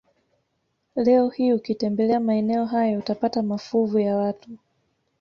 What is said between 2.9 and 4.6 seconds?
utapata mafuvu ya watu